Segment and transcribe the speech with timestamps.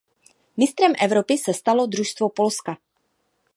[0.63, 2.75] Mistrem Evropy se stalo družstvo Polska.